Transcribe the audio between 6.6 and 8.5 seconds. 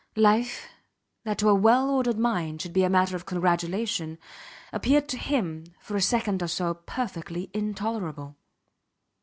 perfectly intolerable.